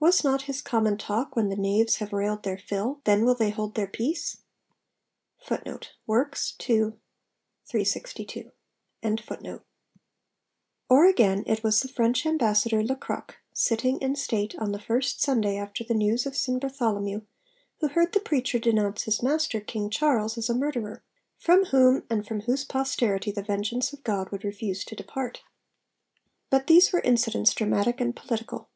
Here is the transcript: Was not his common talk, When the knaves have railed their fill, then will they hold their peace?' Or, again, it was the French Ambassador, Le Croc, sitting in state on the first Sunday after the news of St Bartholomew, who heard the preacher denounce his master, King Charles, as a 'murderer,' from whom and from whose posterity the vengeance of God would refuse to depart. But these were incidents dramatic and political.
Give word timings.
Was 0.00 0.24
not 0.24 0.42
his 0.50 0.60
common 0.60 0.98
talk, 0.98 1.36
When 1.36 1.48
the 1.48 1.54
knaves 1.54 1.98
have 1.98 2.12
railed 2.12 2.42
their 2.42 2.58
fill, 2.58 3.00
then 3.04 3.24
will 3.24 3.36
they 3.36 3.50
hold 3.50 3.76
their 3.76 3.86
peace?' 3.86 4.38
Or, 5.48 5.54
again, 5.58 5.78
it 11.46 11.62
was 11.62 11.76
the 11.80 11.92
French 11.94 12.26
Ambassador, 12.26 12.82
Le 12.82 12.96
Croc, 12.96 13.36
sitting 13.54 14.00
in 14.00 14.16
state 14.16 14.56
on 14.58 14.72
the 14.72 14.80
first 14.80 15.22
Sunday 15.22 15.56
after 15.56 15.84
the 15.84 15.94
news 15.94 16.26
of 16.26 16.34
St 16.36 16.60
Bartholomew, 16.60 17.20
who 17.78 17.86
heard 17.86 18.12
the 18.14 18.18
preacher 18.20 18.58
denounce 18.58 19.04
his 19.04 19.22
master, 19.22 19.60
King 19.60 19.88
Charles, 19.90 20.36
as 20.36 20.50
a 20.50 20.54
'murderer,' 20.56 21.04
from 21.38 21.66
whom 21.66 22.02
and 22.10 22.26
from 22.26 22.40
whose 22.40 22.64
posterity 22.64 23.30
the 23.30 23.44
vengeance 23.44 23.92
of 23.92 24.02
God 24.02 24.32
would 24.32 24.42
refuse 24.42 24.82
to 24.86 24.96
depart. 24.96 25.42
But 26.50 26.66
these 26.66 26.92
were 26.92 26.98
incidents 27.02 27.54
dramatic 27.54 28.00
and 28.00 28.16
political. 28.16 28.68